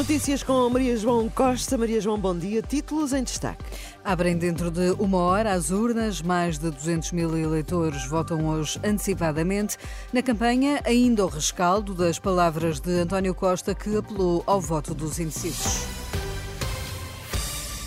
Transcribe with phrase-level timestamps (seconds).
[0.00, 1.76] Notícias com Maria João Costa.
[1.76, 2.62] Maria João, bom dia.
[2.62, 3.62] Títulos em destaque.
[4.02, 6.22] Abrem dentro de uma hora as urnas.
[6.22, 9.76] Mais de 200 mil eleitores votam hoje antecipadamente.
[10.10, 15.20] Na campanha, ainda o rescaldo das palavras de António Costa, que apelou ao voto dos
[15.20, 15.89] indecisos.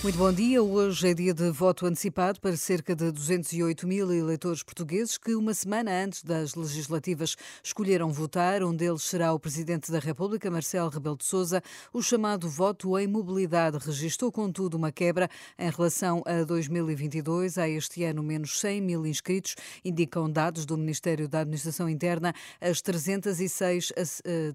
[0.04, 0.62] Muito bom dia.
[0.62, 5.54] Hoje é dia de voto antecipado para cerca de 208 mil eleitores portugueses que, uma
[5.54, 8.64] semana antes das legislativas, escolheram votar.
[8.64, 11.64] Um deles será o Presidente da República, Marcelo Rebelo de Sousa.
[11.94, 17.58] O chamado voto em mobilidade registrou, contudo, uma quebra em relação a 2022.
[17.58, 22.34] Há este ano menos 100 mil inscritos, indicam dados do Ministério da Administração Interna.
[22.60, 23.94] As 306,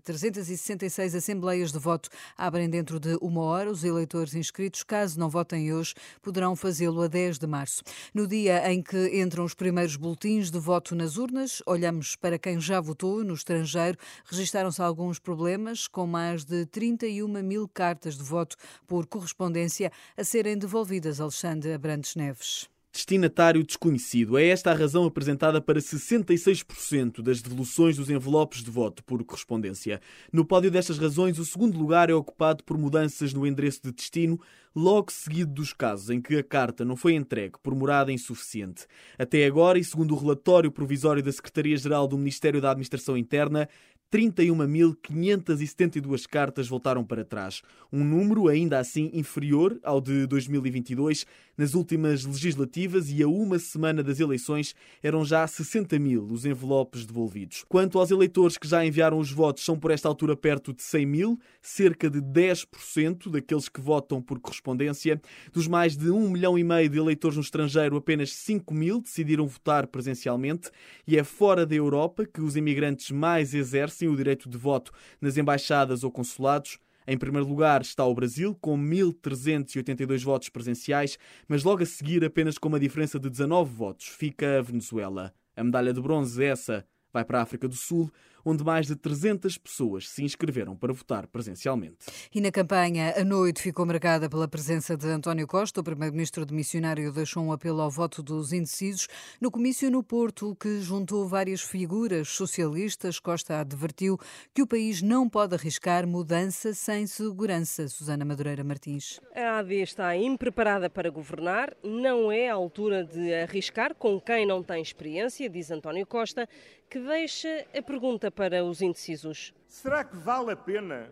[0.05, 3.71] 366 eh, assembleias de voto abrem dentro de uma hora.
[3.71, 7.85] Os eleitores inscritos, caso não votem hoje poderão fazê-lo a 10 de março.
[8.13, 12.61] No dia em que entram os primeiros boletins de voto nas urnas, olhamos para quem
[12.61, 13.97] já votou no estrangeiro.
[14.25, 20.59] Registaram-se alguns problemas, com mais de 31 mil cartas de voto por correspondência a serem
[20.59, 21.21] devolvidas.
[21.21, 24.37] Alexandre Abrantes Neves destinatário desconhecido.
[24.37, 30.01] É esta a razão apresentada para 66% das devoluções dos envelopes de voto por correspondência.
[30.33, 34.41] No pódio destas razões, o segundo lugar é ocupado por mudanças no endereço de destino,
[34.75, 38.85] logo seguido dos casos em que a carta não foi entregue por morada insuficiente.
[39.17, 43.69] Até agora, e segundo o relatório provisório da Secretaria-Geral do Ministério da Administração Interna,
[44.11, 51.27] 31.572 cartas voltaram para trás, um número ainda assim inferior ao de 2022.
[51.59, 57.05] Nas últimas legislativas e a uma semana das eleições eram já 60 mil os envelopes
[57.05, 57.65] devolvidos.
[57.69, 61.07] Quanto aos eleitores que já enviaram os votos, são por esta altura perto de 100
[61.07, 65.21] mil, cerca de 10% daqueles que votam por correspondência.
[65.53, 69.47] Dos mais de 1 milhão e meio de eleitores no estrangeiro, apenas 5 mil decidiram
[69.47, 70.71] votar presencialmente
[71.07, 74.93] e é fora da Europa que os imigrantes mais exercem exercem o direito de voto
[75.21, 76.79] nas embaixadas ou consulados.
[77.11, 82.59] Em primeiro lugar está o Brasil, com 1.382 votos presenciais, mas logo a seguir, apenas
[82.59, 85.33] com uma diferença de 19 votos, fica a Venezuela.
[85.57, 88.13] A medalha de bronze, essa, vai para a África do Sul,
[88.49, 91.99] onde mais de 300 pessoas se inscreveram para votar presencialmente.
[92.35, 95.81] E na campanha, a noite ficou marcada pela presença de António Costa.
[95.81, 99.07] O primeiro-ministro de missionário deixou um apelo ao voto dos indecisos.
[99.39, 104.19] No comício no Porto, que juntou várias figuras socialistas, Costa advertiu
[104.55, 107.87] que o país não pode arriscar mudança sem segurança.
[107.89, 109.21] Susana Madureira Martins.
[109.35, 114.63] A AD está impreparada para governar, não é a altura de arriscar com quem não
[114.63, 116.49] tem experiência, diz António Costa,
[116.89, 119.53] que deixa a pergunta para os indecisos.
[119.67, 121.11] Será que vale a pena,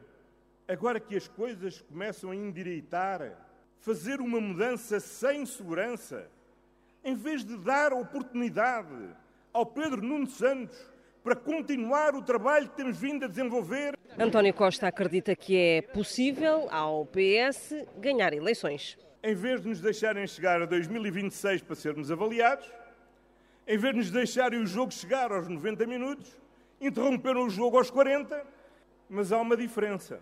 [0.68, 3.36] agora que as coisas começam a endireitar,
[3.80, 6.30] fazer uma mudança sem segurança,
[7.02, 8.94] em vez de dar oportunidade
[9.52, 10.78] ao Pedro Nuno Santos
[11.24, 13.98] para continuar o trabalho que temos vindo a desenvolver?
[14.16, 18.96] António Costa acredita que é possível ao PS ganhar eleições.
[19.20, 22.70] Em vez de nos deixarem chegar a 2026 para sermos avaliados,
[23.66, 26.45] em vez de nos deixarem o jogo chegar aos 90 minutos,
[26.80, 28.44] interromperam o jogo aos 40,
[29.08, 30.20] mas há uma diferença.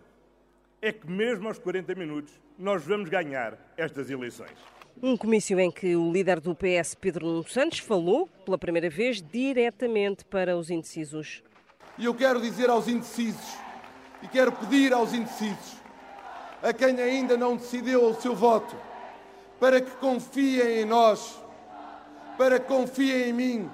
[0.80, 4.56] É que mesmo aos 40 minutos nós vamos ganhar estas eleições.
[5.02, 9.20] Um comício em que o líder do PS, Pedro Nuno Santos, falou pela primeira vez
[9.20, 11.42] diretamente para os indecisos.
[11.98, 13.56] E eu quero dizer aos indecisos,
[14.22, 15.76] e quero pedir aos indecisos,
[16.62, 18.76] a quem ainda não decidiu o seu voto,
[19.58, 21.40] para que confiem em nós,
[22.38, 23.70] para que confiem em mim,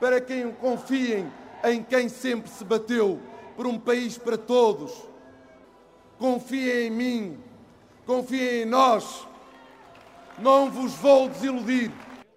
[0.00, 1.30] para que confiem
[1.64, 3.20] em quem sempre se bateu
[3.56, 4.92] por um país para todos.
[6.18, 7.38] Confiem em mim,
[8.04, 9.26] confiem em nós.
[10.38, 11.90] Não vos vou desiludir.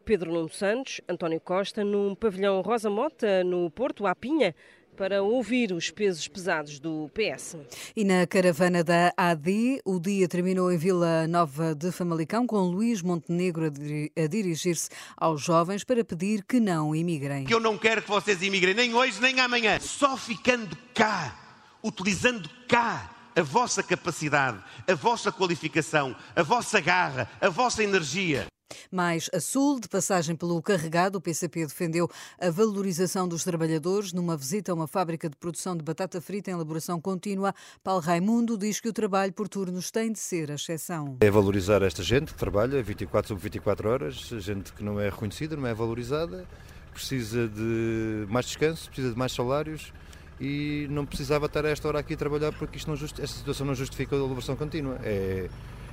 [0.06, 4.56] Pedro Nuno Santos, António Costa, num pavilhão Rosa Mota, no Porto, à Pinha,
[5.00, 7.56] para ouvir os pesos pesados do PS.
[7.96, 13.02] E na caravana da AD, o dia terminou em Vila Nova de Famalicão, com Luís
[13.02, 17.46] Montenegro a dirigir-se aos jovens para pedir que não imigrem.
[17.50, 19.80] Eu não quero que vocês imigrem, nem hoje nem amanhã.
[19.80, 21.34] Só ficando cá,
[21.82, 28.48] utilizando cá a vossa capacidade, a vossa qualificação, a vossa garra, a vossa energia
[28.92, 34.38] Mais a sul, de passagem pelo carregado, o PCP defendeu a valorização dos trabalhadores numa
[34.38, 37.54] visita a uma fábrica de produção de batata frita em elaboração contínua.
[37.84, 41.18] Paulo Raimundo diz que o trabalho por turnos tem de ser a exceção.
[41.22, 45.56] É valorizar esta gente que trabalha 24 sobre 24 horas, gente que não é reconhecida,
[45.56, 46.48] não é valorizada,
[46.94, 49.94] precisa de mais descanso, precisa de mais salários
[50.40, 53.66] e não precisava estar a esta hora aqui a trabalhar porque isto não esta situação
[53.66, 55.00] não justifica a elaboração contínua.
[55.04, 55.50] É,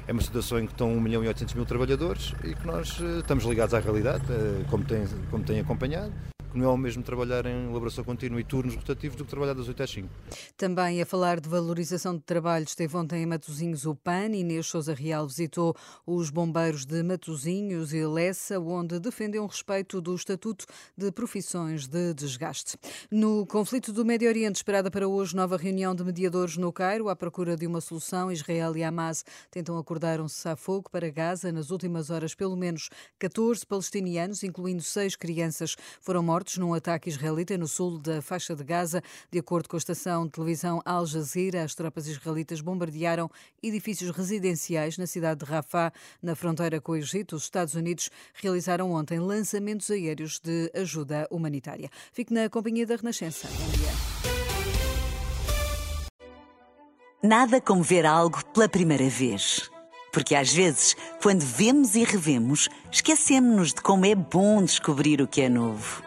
[0.06, 2.99] é uma situação em que estão 1 milhão e 800 mil trabalhadores e que nós
[3.00, 6.12] eh, estamos ligados à realidade, eh, como tem, como tem acompanhado
[6.54, 9.69] não é o mesmo trabalhar em elaboração contínua e turnos rotativos do que trabalhar das
[9.69, 10.08] 8 às 5.
[10.56, 14.26] Também a falar de valorização de trabalho, esteve ontem em Matosinhos o PAN.
[14.34, 15.76] Inês Souza Real visitou
[16.06, 20.66] os bombeiros de Matosinhos e Lessa, onde defendeu um respeito do Estatuto
[20.96, 22.78] de Profissões de Desgaste.
[23.10, 27.16] No conflito do Médio Oriente, esperada para hoje nova reunião de mediadores no Cairo, à
[27.16, 31.50] procura de uma solução, Israel e Hamas tentam acordar um cessar-fogo para Gaza.
[31.52, 32.88] Nas últimas horas, pelo menos
[33.19, 38.54] 14 palestinianos, incluindo seis crianças, foram mortos mortos num ataque israelita no sul da faixa
[38.54, 39.02] de Gaza.
[39.31, 43.28] De acordo com a estação de televisão Al Jazeera, as tropas israelitas bombardearam
[43.60, 47.34] edifícios residenciais na cidade de Rafah, na fronteira com o Egito.
[47.34, 51.90] Os Estados Unidos realizaram ontem lançamentos aéreos de ajuda humanitária.
[52.12, 53.48] Fique na companhia da Renascença.
[53.48, 53.90] Bom dia.
[57.22, 59.69] Nada como ver algo pela primeira vez.
[60.12, 65.43] Porque às vezes, quando vemos e revemos, esquecemos-nos de como é bom descobrir o que
[65.43, 66.06] é novo.